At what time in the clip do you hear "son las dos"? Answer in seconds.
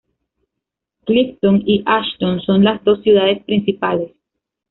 2.41-3.03